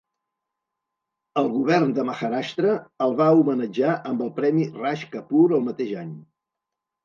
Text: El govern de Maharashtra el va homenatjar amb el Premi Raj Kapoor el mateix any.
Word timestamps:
El 1.41 1.49
govern 1.57 1.93
de 1.99 2.07
Maharashtra 2.07 2.73
el 3.09 3.15
va 3.21 3.29
homenatjar 3.43 3.93
amb 4.15 4.27
el 4.29 4.35
Premi 4.41 4.69
Raj 4.83 5.07
Kapoor 5.15 5.59
el 5.63 5.67
mateix 5.71 5.97
any. 6.09 6.21